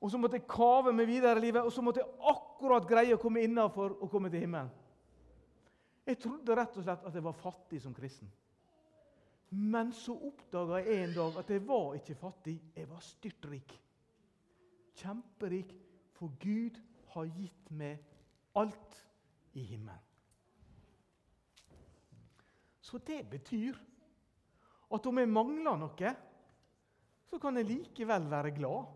Og 0.00 0.10
så 0.12 0.18
måtte 0.20 0.36
jeg 0.38 0.48
kave 0.50 0.92
meg 0.92 1.08
videre 1.08 1.40
i 1.40 1.46
livet, 1.46 1.64
og 1.64 1.72
så 1.72 1.82
måtte 1.84 2.02
jeg 2.02 2.32
akkurat 2.32 2.88
greie 2.88 3.16
å 3.16 3.20
komme 3.20 3.44
innafor 3.46 3.96
og 3.96 4.10
komme 4.12 4.30
til 4.32 4.44
himmelen. 4.44 4.72
Jeg 6.06 6.20
trodde 6.22 6.54
rett 6.54 6.76
og 6.78 6.84
slett 6.86 7.06
at 7.08 7.16
jeg 7.16 7.24
var 7.24 7.38
fattig 7.40 7.80
som 7.82 7.94
kristen. 7.96 8.28
Men 9.50 9.92
så 9.94 10.14
oppdaga 10.28 10.82
jeg 10.82 11.02
en 11.04 11.14
dag 11.16 11.38
at 11.40 11.50
jeg 11.50 11.64
var 11.66 11.96
ikke 11.98 12.18
fattig, 12.18 12.56
jeg 12.76 12.90
var 12.90 13.02
styrtrik. 13.02 13.74
Kjemperik, 14.96 15.72
for 16.16 16.32
Gud 16.40 16.78
har 17.14 17.30
gitt 17.36 17.72
meg 17.76 18.02
alt 18.56 19.00
i 19.56 19.64
himmelen. 19.66 20.02
Så 22.80 23.00
det 23.02 23.24
betyr 23.30 23.74
at 24.94 25.06
om 25.10 25.18
jeg 25.18 25.30
mangler 25.30 25.78
noe, 25.80 26.12
så 27.26 27.40
kan 27.42 27.58
jeg 27.58 27.66
likevel 27.66 28.28
være 28.30 28.52
glad. 28.54 28.92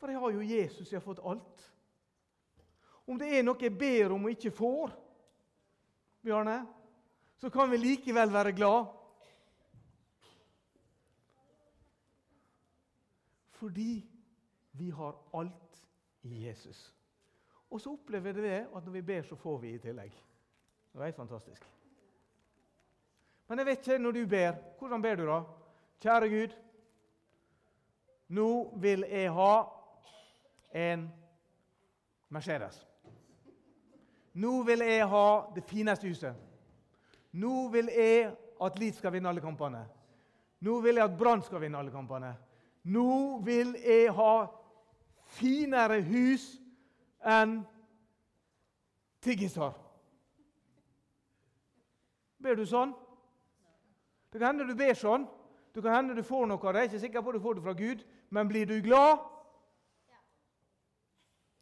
For 0.00 0.08
jeg 0.08 0.20
har 0.20 0.32
jo 0.32 0.44
Jesus, 0.44 0.88
jeg 0.88 0.96
har 0.96 1.04
fått 1.04 1.20
alt. 1.28 1.66
Om 3.04 3.18
det 3.20 3.28
er 3.36 3.44
noe 3.44 3.60
jeg 3.60 3.76
ber 3.76 4.14
om 4.14 4.24
og 4.24 4.32
ikke 4.32 4.52
får, 4.54 4.94
Bjarne, 6.24 6.60
så 7.40 7.48
kan 7.52 7.70
vi 7.72 7.80
likevel 7.80 8.32
være 8.32 8.52
glad. 8.56 8.88
Fordi 13.60 13.92
vi 14.80 14.90
har 14.90 15.16
alt 15.36 15.82
i 16.22 16.46
Jesus. 16.46 16.80
Og 17.70 17.80
så 17.80 17.92
opplever 17.92 18.32
vi 18.32 18.44
det 18.44 18.60
at 18.68 18.84
når 18.84 18.92
vi 18.92 19.02
ber, 19.02 19.22
så 19.22 19.36
får 19.36 19.58
vi 19.58 19.74
i 19.74 19.80
tillegg. 19.80 20.14
Det 20.92 21.06
er 21.06 21.16
fantastisk. 21.16 21.66
Men 23.48 23.58
jeg 23.58 23.66
vet 23.66 23.84
ikke 23.84 23.98
når 23.98 24.16
du 24.16 24.26
ber. 24.26 24.56
Hvordan 24.78 25.02
ber 25.02 25.16
du 25.16 25.26
da? 25.26 25.42
Kjære 26.00 26.28
Gud, 26.32 26.56
nå 28.28 28.48
vil 28.80 29.04
jeg 29.10 29.32
ha 29.34 29.52
en 30.70 31.08
Mercedes. 32.28 32.86
Nå 34.34 34.62
vil 34.62 34.84
jeg 34.86 35.08
ha 35.08 35.26
det 35.54 35.64
fineste 35.66 36.08
huset. 36.08 36.34
Nå 37.32 37.68
vil 37.68 37.90
jeg 37.94 38.30
at 38.60 38.78
Leeds 38.78 38.98
skal 38.98 39.12
vinne 39.12 39.28
alle 39.28 39.42
kampene. 39.42 39.82
Nå 40.60 40.78
vil 40.80 41.00
jeg 41.00 41.04
at 41.04 41.18
Brann 41.18 41.42
skal 41.42 41.60
vinne 41.60 41.78
alle 41.78 41.90
kampene. 41.90 42.34
Nå 42.84 43.38
vil 43.44 43.74
jeg 43.80 44.12
ha 44.14 44.34
finere 45.36 46.00
hus 46.04 46.54
enn 47.26 47.60
Tiggis 49.20 49.56
har. 49.60 49.74
Ber 52.40 52.56
du 52.56 52.64
sånn? 52.64 52.94
Det 54.32 54.40
kan 54.40 54.54
hende 54.54 54.64
du 54.64 54.72
ber 54.78 54.94
sånn. 54.96 55.26
Det 55.74 55.82
kan 55.84 55.98
hende 55.98 56.16
du 56.16 56.22
får 56.24 56.46
noe 56.48 56.56
av 56.56 56.72
det. 56.72 56.80
Jeg 56.80 56.88
er 56.88 56.90
ikke 56.90 57.02
sikker 57.02 57.24
på 57.24 57.32
at 57.34 57.36
du 57.36 57.44
får 57.44 57.58
det 57.58 57.64
fra 57.66 57.74
Gud. 57.76 58.06
Men 58.30 58.48
blir 58.48 58.66
du 58.66 58.78
glad? 58.80 59.20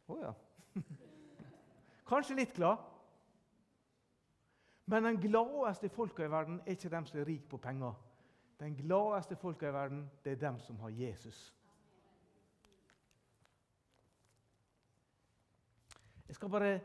Å 0.09 0.15
oh, 0.15 0.21
ja. 0.23 0.33
Kanskje 2.09 2.39
litt 2.39 2.55
glad. 2.57 2.81
Men 4.89 5.05
den 5.05 5.19
gladeste 5.21 5.89
folka 5.93 6.25
i 6.25 6.31
verden 6.31 6.61
er 6.65 6.73
ikke 6.73 6.89
dem 6.89 7.05
som 7.05 7.19
er 7.19 7.27
rike 7.29 7.45
på 7.49 7.59
penger. 7.61 7.93
Den 8.59 8.73
gladeste 8.75 9.37
folka 9.37 9.69
i 9.69 9.73
verden 9.73 10.07
det 10.23 10.31
er 10.31 10.41
dem 10.41 10.57
som 10.59 10.79
har 10.81 10.89
Jesus. 10.89 11.53
Jeg 16.27 16.35
skal 16.35 16.49
bare, 16.49 16.79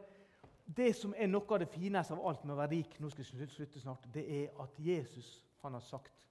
Det 0.77 0.95
som 0.97 1.15
er 1.17 1.27
noe 1.29 1.45
av 1.53 1.59
det 1.61 1.69
fineste 1.69 2.15
av 2.15 2.23
alt 2.27 2.45
med 2.45 2.55
å 2.55 2.57
være 2.57 2.73
rik, 2.73 2.95
nå 3.01 3.11
skal 3.13 3.25
jeg 3.25 3.49
slutte 3.53 3.81
snart, 3.81 4.07
det 4.15 4.25
er 4.25 4.63
at 4.63 4.79
Jesus 4.81 5.43
han 5.61 5.77
har 5.77 5.85
sagt 5.85 6.25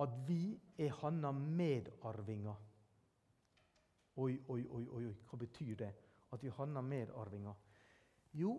at 0.00 0.14
vi 0.28 0.60
er 0.78 0.88
hans 1.02 1.36
medarvinger. 1.36 2.56
Oi, 4.16 4.38
oi, 4.48 4.64
oi, 4.68 4.86
oi, 4.88 5.04
hva 5.28 5.38
betyr 5.38 5.74
det? 5.76 5.92
At 6.32 6.42
vi 6.42 6.48
er 6.48 6.56
hans 6.56 6.84
medarvinger? 6.88 7.54
Jo, 8.32 8.56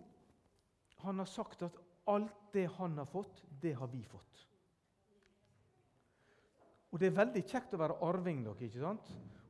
han 1.03 1.19
har 1.19 1.29
sagt 1.29 1.65
at 1.65 1.79
Alt 2.07 2.51
det 2.51 2.65
han 2.77 2.97
har 2.97 3.05
fått, 3.05 3.45
det 3.61 3.73
har 3.73 3.87
vi 3.87 4.03
fått. 4.03 4.47
Og 6.91 6.99
Det 6.99 7.07
er 7.07 7.15
veldig 7.15 7.43
kjekt 7.47 7.73
å 7.73 7.79
være 7.79 7.95
arving. 8.05 8.43
Dere, 8.43 8.67
ikke 8.67 8.81
sant? 8.81 9.07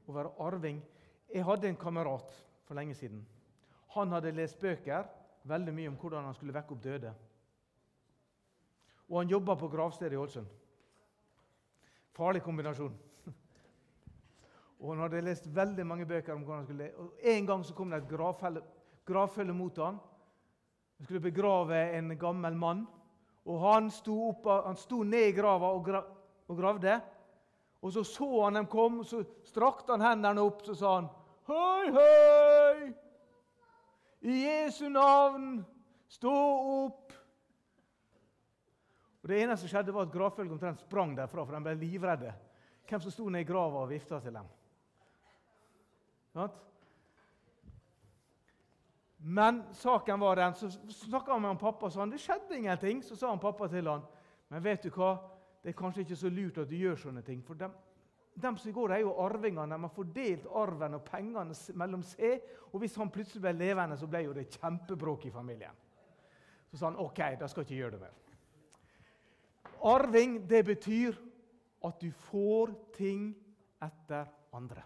Å 0.08 0.14
være 0.16 0.32
arving. 0.46 0.78
Jeg 1.34 1.44
hadde 1.44 1.68
en 1.68 1.80
kamerat 1.80 2.36
for 2.64 2.78
lenge 2.78 2.96
siden. 2.96 3.24
Han 3.98 4.14
hadde 4.14 4.32
lest 4.32 4.62
bøker 4.62 5.10
veldig 5.50 5.74
mye 5.74 5.90
om 5.92 5.98
hvordan 6.00 6.30
han 6.30 6.38
skulle 6.38 6.56
vekke 6.56 6.76
opp 6.76 6.84
døde. 6.84 7.14
Og 9.10 9.18
han 9.20 9.34
jobba 9.34 9.58
på 9.60 9.68
gravstedet 9.74 10.16
i 10.16 10.22
Ålesund. 10.22 10.48
Farlig 12.14 12.44
kombinasjon. 12.46 12.94
Og 14.84 14.90
Han 14.92 15.06
hadde 15.06 15.22
lest 15.24 15.46
veldig 15.48 15.86
mange 15.88 16.06
bøker 16.06 16.34
om 16.36 16.44
hvordan 16.44 16.64
han 16.64 16.68
skulle 16.68 16.90
Og 17.00 17.30
En 17.34 17.46
gang 17.48 17.64
så 17.64 17.74
kom 17.74 17.90
det 17.90 18.02
et 18.04 18.10
gravfølge 19.08 19.56
mot 19.56 19.78
han. 19.80 20.00
Han 20.98 21.06
skulle 21.08 21.24
begrave 21.24 21.80
en 21.98 22.18
gammel 22.20 22.56
mann. 22.56 22.84
Og 23.46 23.60
Han 23.60 23.90
sto, 23.92 24.18
opp, 24.30 24.48
han 24.66 24.76
sto 24.80 25.04
ned 25.04 25.30
i 25.32 25.36
grava 25.36 25.72
og, 25.76 25.86
gra, 25.86 26.04
og 26.48 26.58
gravde. 26.58 27.00
Og 27.84 27.92
så 27.92 28.04
så 28.08 28.30
han 28.46 28.56
dem 28.56 28.68
komme, 28.72 29.04
og 29.04 29.08
så 29.08 29.24
strakte 29.44 29.92
han 29.92 30.04
hendene 30.04 30.44
opp 30.44 30.62
så 30.64 30.76
sa 30.80 30.94
han, 30.96 31.10
Hei, 31.48 31.92
hei! 31.92 32.94
I 34.24 34.38
Jesu 34.46 34.88
navn, 34.88 35.58
stå 36.08 36.32
opp! 36.32 37.12
Og 39.24 39.30
Det 39.30 39.42
eneste 39.42 39.66
som 39.66 39.74
skjedde, 39.74 39.96
var 39.96 40.08
at 40.08 40.16
gravfølget 40.16 40.56
omtrent 40.56 40.84
sprang 40.84 41.12
derfra, 41.16 41.44
for 41.44 41.56
de 41.56 41.64
ble 41.64 41.76
livredde. 41.80 42.32
Hvem 42.88 43.04
som 43.04 43.12
sto 43.12 43.28
ned 43.32 43.44
i 43.44 43.48
grava 43.48 43.84
og 43.84 43.92
vifta 43.92 44.20
til 44.24 44.36
dem. 44.36 44.48
Men 49.24 49.64
saken 49.74 50.20
var 50.20 50.36
den, 50.36 50.56
så 50.56 50.70
snakka 50.70 51.32
han 51.32 51.42
med 51.46 51.60
pappa 51.60 51.88
og 51.88 51.94
sa 51.94 52.02
han, 52.04 52.12
det 52.12 52.20
skjedde 52.20 52.58
ingenting. 52.58 53.04
Så 53.04 53.16
sa 53.16 53.30
han 53.32 53.40
pappa 53.40 53.70
til 53.72 53.88
han, 53.88 54.04
men 54.52 54.64
vet 54.66 54.84
du 54.84 54.92
hva, 54.92 55.14
det 55.64 55.72
er 55.72 55.80
kanskje 55.80 56.04
ikke 56.04 56.20
så 56.20 56.32
lurt 56.34 56.60
at 56.60 56.68
du 56.68 56.76
gjør 56.76 57.00
sånne 57.00 57.24
ting. 57.24 57.40
For 57.46 57.56
dem, 57.56 57.72
dem 58.36 58.58
som 58.60 58.74
går, 58.76 58.96
er 58.98 59.04
jo 59.06 59.14
arvingene. 59.24 59.78
De 59.78 59.86
har 59.86 59.94
fordelt 59.96 60.50
arven 60.60 60.98
og 60.98 61.06
pengene 61.08 61.56
mellom 61.80 62.04
seg. 62.04 62.44
Og 62.74 62.82
hvis 62.84 62.98
han 63.00 63.14
plutselig 63.14 63.46
ble 63.46 63.54
levende, 63.56 63.98
så 63.98 64.10
ble 64.12 64.26
jo 64.26 64.36
det 64.36 64.50
kjempebråk 64.58 65.30
i 65.30 65.32
familien. 65.32 65.80
Så 66.68 66.82
sa 66.82 66.90
han 66.90 67.00
OK, 67.00 67.22
da 67.40 67.48
skal 67.48 67.64
jeg 67.64 67.70
ikke 67.70 67.80
gjøre 67.80 67.96
det 67.96 68.02
mer. 68.04 68.20
Arving 69.94 70.36
det 70.50 70.64
betyr 70.68 71.22
at 71.88 72.04
du 72.04 72.12
får 72.28 72.76
ting 72.98 73.30
etter 73.84 74.28
andre. 74.56 74.84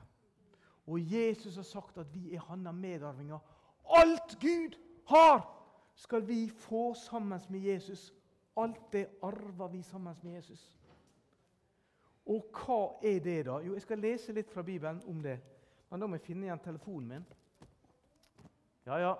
Og 0.88 1.14
Jesus 1.14 1.56
har 1.56 1.64
sagt 1.64 1.98
at 1.98 2.14
vi 2.14 2.36
er 2.36 2.40
hans 2.40 2.70
medarvinger. 2.74 3.40
Alt 3.96 4.38
Gud 4.42 4.78
har, 5.08 5.54
skal 5.96 6.28
vi 6.28 6.50
få 6.50 6.94
sammen 6.94 7.40
med 7.50 7.60
Jesus. 7.60 8.14
Alt 8.58 8.94
det 8.94 9.08
arver 9.22 9.68
vi 9.68 9.82
sammen 9.82 10.16
med 10.24 10.34
Jesus. 10.34 10.78
Og 12.26 12.46
hva 12.52 13.00
er 13.04 13.20
det, 13.20 13.46
da? 13.46 13.52
Jo, 13.52 13.74
Jeg 13.74 13.82
skal 13.82 14.00
lese 14.00 14.34
litt 14.34 14.52
fra 14.52 14.62
Bibelen 14.62 15.02
om 15.08 15.22
det. 15.24 15.40
Men 15.90 16.02
da 16.02 16.08
må 16.08 16.16
jeg 16.16 16.22
finne 16.22 16.48
igjen 16.48 16.60
telefonen 16.60 17.08
min. 17.08 17.26
Ja, 18.86 18.98
ja. 18.98 19.14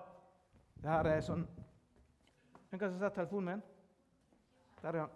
Det 0.82 0.90
her 0.90 1.08
er 1.10 1.20
sånn 1.24 1.46
Hvem 2.68 2.80
kan 2.80 2.98
se 2.98 3.08
telefonen 3.14 3.48
min? 3.48 3.62
Der 4.82 4.88
er 4.92 5.00
han. 5.00 5.10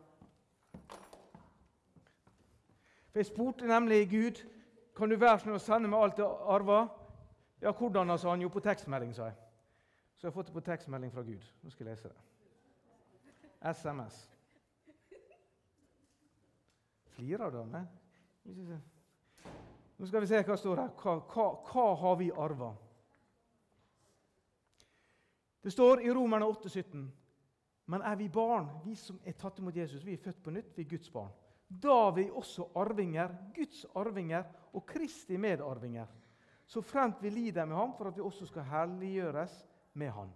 For 3.12 3.21
Jeg 3.21 3.26
spurte 3.26 3.68
nemlig 3.68 4.11
Gud 4.11 4.40
kan 4.96 5.08
du 5.08 5.16
være 5.16 5.38
snill 5.40 5.56
å 5.56 5.62
sende 5.62 5.88
meg 5.88 6.04
alt 6.04 6.20
jeg 6.20 6.28
arva. 6.56 6.82
Ja, 7.62 7.72
hvordan, 7.72 8.12
sa 8.18 8.32
han. 8.32 8.42
Jo, 8.42 8.50
på 8.52 8.61
tekstmelding, 8.64 9.14
sa 9.16 9.30
jeg. 9.30 9.38
Så 10.16 10.26
jeg 10.26 10.30
har 10.30 10.37
fått 10.37 10.50
det 10.50 10.56
på 10.56 10.64
tekstmelding 10.66 11.12
fra 11.12 11.25
Gud. 11.26 11.46
Nå 11.62 11.70
skal 11.70 11.87
jeg 11.87 11.96
lese 11.96 12.11
det. 12.12 12.20
SMS. 13.72 14.18
Flirer 17.16 17.50
du 17.50 17.58
av 17.62 17.68
meg? 17.70 17.87
Nå 19.99 20.08
skal 20.08 20.25
vi 20.25 20.30
se 20.30 20.42
hva 20.42 20.56
står 20.58 20.82
her. 20.82 20.94
Hva, 20.99 21.16
hva, 21.30 21.49
hva 21.70 21.88
har 22.02 22.16
vi 22.18 22.30
arva? 22.34 22.72
Det 25.62 25.70
står 25.70 26.02
i 26.02 26.11
Romerne 26.11 26.46
8, 26.50 26.68
17. 26.68 27.04
Men 27.87 28.02
er 28.02 28.16
vi 28.16 28.28
barn, 28.28 28.68
vi 28.84 28.94
som 28.99 29.20
er 29.25 29.37
tatt 29.38 29.58
imot 29.58 29.76
Jesus, 29.76 30.04
vi 30.04 30.16
er 30.16 30.22
født 30.22 30.42
på 30.42 30.50
nytt, 30.54 30.72
vi 30.76 30.82
er 30.82 30.90
Guds 30.90 31.11
barn. 31.11 31.30
Da 31.81 32.11
vi 32.11 32.29
også 32.31 32.69
arvinger, 32.76 33.33
Guds 33.55 33.87
arvinger 33.95 34.45
og 34.73 34.85
Kristi 34.87 35.37
medarvinger. 35.37 36.07
Så 36.67 36.83
fremt 36.83 37.23
vi 37.23 37.31
lider 37.31 37.64
med 37.64 37.76
ham 37.76 37.95
for 37.97 38.09
at 38.09 38.17
vi 38.17 38.25
også 38.25 38.47
skal 38.47 38.69
herliggjøres 38.69 39.55
med 39.95 40.11
ham. 40.11 40.31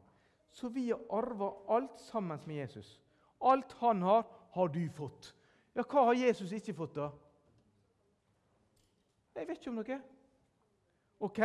Så 0.51 0.69
vi 0.69 0.89
har 0.89 1.01
arva 1.13 1.51
alt 1.77 2.01
sammen 2.01 2.41
med 2.47 2.57
Jesus. 2.57 3.01
Alt 3.41 3.73
han 3.81 4.03
har, 4.03 4.25
har 4.51 4.69
du 4.69 4.89
fått. 4.91 5.35
Ja, 5.77 5.85
hva 5.85 6.07
har 6.09 6.15
Jesus 6.17 6.53
ikke 6.57 6.75
fått, 6.75 6.95
da? 6.97 7.11
Jeg 9.37 9.49
vet 9.49 9.59
ikke 9.61 9.71
om 9.71 9.81
noe. 9.83 9.99
Ok? 11.21 11.41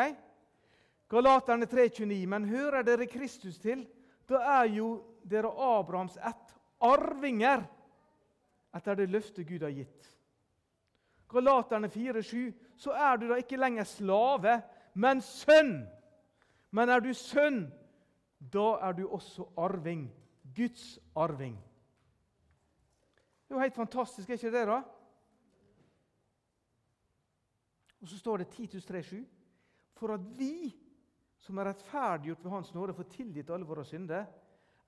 Galaterne 1.12 1.67
3,29.: 1.67 2.27
Men 2.27 2.47
hører 2.47 2.88
dere 2.88 3.08
Kristus 3.12 3.60
til, 3.60 3.84
da 4.30 4.39
er 4.62 4.69
jo 4.71 4.93
dere 5.27 5.51
Abrahams 5.51 6.15
ett 6.17 6.56
arvinger 6.80 7.65
etter 8.75 8.95
det 8.95 9.10
løftet 9.10 9.47
Gud 9.47 9.63
har 9.65 9.73
gitt. 9.75 10.07
Galaterne 11.31 11.88
4,7.: 11.88 12.53
Så 12.77 12.91
er 12.91 13.17
du 13.17 13.27
da 13.29 13.39
ikke 13.39 13.60
lenger 13.60 13.84
slave, 13.84 14.62
men 14.93 15.21
sønn. 15.21 15.88
Men 16.71 16.89
er 16.89 16.99
du 16.99 17.13
sønn, 17.13 17.65
da 18.39 18.77
er 18.81 18.95
du 18.97 19.07
også 19.07 19.47
arving. 19.57 20.10
Guds 20.55 20.99
arving. 21.15 21.55
Det 23.47 23.53
er 23.53 23.60
jo 23.60 23.62
helt 23.62 23.75
fantastisk, 23.75 24.29
er 24.29 24.34
ikke 24.34 24.51
det? 24.51 24.67
da? 24.67 24.81
Og 28.01 28.07
så 28.07 28.17
står 28.17 28.38
det 28.38 28.47
Titus 28.47 28.86
3,7.: 28.86 29.25
For 29.93 30.13
at 30.13 30.39
vi 30.39 30.75
som 31.41 31.57
er 31.57 31.71
rettferdiggjort 31.71 32.43
ved 32.43 32.51
Hans 32.51 32.73
nåde, 32.73 32.93
får 32.93 33.10
tilgitt 33.15 33.49
alle 33.49 33.65
våre 33.65 33.86
synder, 33.86 34.25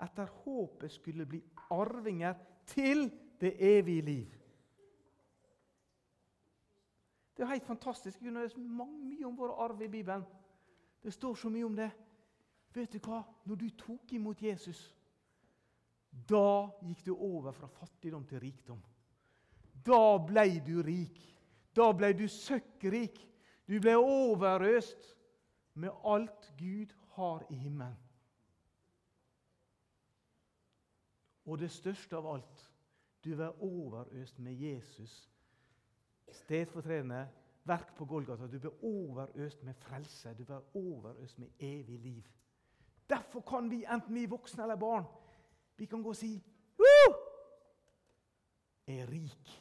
etter 0.03 0.29
håpet 0.43 0.91
skulle 0.91 1.25
bli 1.25 1.39
arvinger 1.73 2.35
til 2.69 3.07
det 3.43 3.53
evige 3.59 4.01
liv. 4.01 4.35
Det 7.35 7.43
er 7.43 7.51
helt 7.51 7.65
fantastisk. 7.65 8.19
Det 8.19 8.31
er 8.37 8.47
så 8.47 8.61
mye 8.61 9.25
om 9.27 9.37
vår 9.37 9.55
arv 9.65 9.81
i 9.81 9.91
Bibelen. 9.91 10.23
Det 11.03 11.13
står 11.13 11.35
så 11.35 11.49
mye 11.49 11.65
om 11.65 11.75
det. 11.75 11.89
Vet 12.73 12.93
du 12.93 12.99
hva? 13.03 13.23
Når 13.45 13.59
du 13.59 13.69
tok 13.77 14.13
imot 14.15 14.41
Jesus, 14.41 14.95
da 16.29 16.69
gikk 16.85 17.05
du 17.05 17.15
over 17.15 17.51
fra 17.51 17.67
fattigdom 17.67 18.25
til 18.29 18.39
rikdom. 18.39 18.79
Da 19.85 20.17
ble 20.23 20.47
du 20.65 20.77
rik. 20.85 21.19
Da 21.75 21.91
ble 21.91 22.13
du 22.13 22.27
søkkrik. 22.29 23.17
Du 23.67 23.79
ble 23.81 23.97
overøst 23.97 25.17
med 25.73 25.91
alt 26.05 26.51
Gud 26.57 26.93
har 27.17 27.43
i 27.49 27.55
himmelen. 27.55 27.97
Og 31.45 31.59
det 31.59 31.71
største 31.71 32.15
av 32.15 32.29
alt 32.37 32.69
du 33.23 33.35
var 33.35 33.63
overøst 33.63 34.39
med 34.39 34.53
Jesus. 34.53 35.29
Stedfortredende 36.31 37.29
verk 37.63 37.95
på 37.95 38.05
Golgata. 38.05 38.47
Du 38.47 38.59
ble 38.59 38.71
overøst 38.83 39.63
med 39.63 39.73
frelse. 39.73 40.33
Du 40.33 40.43
var 40.43 40.63
overøst 40.75 41.39
med 41.39 41.47
evig 41.59 41.99
liv. 41.99 42.23
Derfor 43.09 43.41
kan 43.41 43.69
vi, 43.71 43.83
enten 43.93 44.15
vi 44.15 44.23
er 44.23 44.27
voksne 44.27 44.63
eller 44.63 44.75
barn, 44.75 45.05
vi 45.77 45.85
kan 45.85 46.03
gå 46.03 46.09
og 46.09 46.15
si 46.15 46.43
Woo! 46.79 47.15
Jeg 48.87 48.99
er 48.99 49.11
rik, 49.11 49.51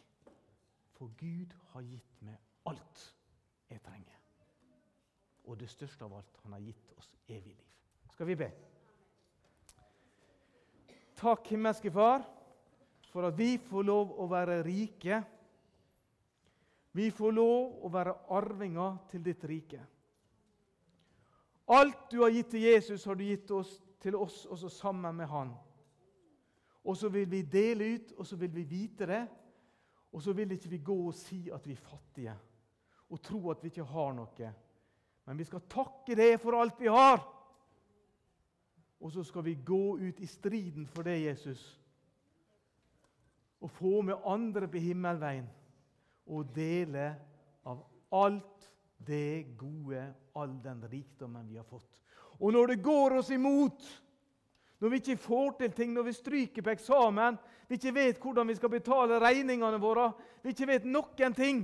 for 0.92 1.12
Gud 1.18 1.54
har 1.72 1.82
gitt 1.82 2.22
meg 2.22 2.38
alt 2.66 3.02
jeg 3.70 3.82
trenger. 3.82 4.18
Og 5.44 5.60
det 5.60 5.70
største 5.70 6.04
av 6.04 6.16
alt, 6.16 6.40
han 6.42 6.52
har 6.52 6.60
gitt 6.60 6.92
oss 6.96 7.14
evig 7.28 7.54
liv. 7.54 7.68
Skal 8.10 8.26
vi 8.26 8.34
be? 8.38 8.50
Takk, 11.16 11.46
himmelske 11.46 11.90
Far 11.90 12.41
for 13.12 13.28
at 13.28 13.36
vi 13.36 13.58
får 13.60 13.84
lov 13.84 14.14
å 14.24 14.26
være 14.30 14.62
rike. 14.64 15.18
Vi 16.96 17.10
får 17.12 17.34
lov 17.36 17.82
å 17.84 17.90
være 17.92 18.14
arvinger 18.32 18.96
til 19.10 19.24
ditt 19.26 19.44
rike. 19.48 19.80
Alt 21.72 22.08
du 22.10 22.22
har 22.22 22.32
gitt 22.32 22.50
til 22.54 22.64
Jesus, 22.64 23.04
har 23.04 23.16
du 23.16 23.24
gitt 23.26 23.52
oss, 23.52 23.74
til 24.00 24.16
oss 24.16 24.46
også 24.48 24.70
sammen 24.72 25.16
med 25.20 25.28
Han. 25.28 25.52
Og 26.82 26.96
så 26.98 27.12
vil 27.12 27.28
vi 27.30 27.42
dele 27.46 27.92
ut, 27.94 28.14
og 28.16 28.26
så 28.26 28.36
vil 28.40 28.50
vi 28.54 28.64
vite 28.66 29.06
det. 29.06 29.20
Og 30.12 30.24
så 30.24 30.32
vil 30.36 30.56
ikke 30.56 30.72
vi 30.72 30.80
gå 30.84 30.96
og 31.06 31.14
si 31.16 31.44
at 31.52 31.68
vi 31.68 31.76
er 31.76 31.84
fattige, 31.84 32.34
og 33.08 33.20
tro 33.24 33.38
at 33.52 33.62
vi 33.62 33.70
ikke 33.70 33.86
har 33.92 34.10
noe. 34.16 34.50
Men 35.28 35.38
vi 35.38 35.46
skal 35.48 35.62
takke 35.70 36.16
det 36.18 36.34
for 36.42 36.56
alt 36.58 36.80
vi 36.80 36.90
har. 36.92 37.22
Og 39.00 39.12
så 39.12 39.24
skal 39.24 39.44
vi 39.44 39.54
gå 39.64 39.98
ut 40.00 40.20
i 40.20 40.28
striden 40.28 40.88
for 40.88 41.06
det, 41.06 41.20
Jesus 41.22 41.62
å 43.62 43.70
få 43.70 44.00
med 44.02 44.26
andre 44.26 44.68
på 44.70 44.80
himmelveien 44.82 45.46
og 46.32 46.50
dele 46.54 47.12
av 47.66 47.82
alt 48.14 48.68
det 49.02 49.54
gode, 49.58 50.02
all 50.38 50.54
den 50.62 50.82
rikdommen 50.90 51.46
vi 51.48 51.58
har 51.58 51.66
fått. 51.66 52.00
Og 52.42 52.52
når 52.54 52.72
det 52.72 52.82
går 52.82 53.18
oss 53.18 53.30
imot, 53.34 53.84
når 54.82 54.90
vi 54.90 54.98
ikke 54.98 55.22
får 55.22 55.52
til 55.60 55.74
ting, 55.76 55.92
når 55.94 56.08
vi 56.08 56.14
stryker 56.16 56.64
på 56.66 56.72
eksamen, 56.74 57.38
vi 57.68 57.78
ikke 57.78 57.94
vet 57.94 58.22
hvordan 58.22 58.50
vi 58.50 58.56
skal 58.58 58.72
betale 58.72 59.20
regningene 59.22 59.78
våre, 59.82 60.08
vi 60.42 60.54
ikke 60.54 60.70
vet 60.72 60.88
noen 60.88 61.36
ting, 61.38 61.62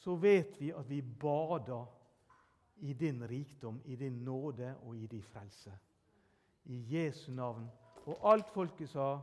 så 0.00 0.16
vet 0.20 0.56
vi 0.60 0.70
at 0.72 0.88
vi 0.88 1.00
bader 1.00 1.88
i 2.80 2.92
din 2.96 3.24
rikdom, 3.28 3.80
i 3.84 3.96
din 3.96 4.22
nåde 4.24 4.74
og 4.84 4.96
i 4.96 5.06
din 5.06 5.22
frelse. 5.22 5.72
I 6.64 6.84
Jesu 6.88 7.32
navn. 7.32 7.68
Og 8.10 8.32
alt 8.32 8.50
folket 8.54 8.90
sa 8.90 9.18